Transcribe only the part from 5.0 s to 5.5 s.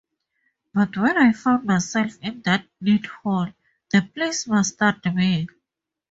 me.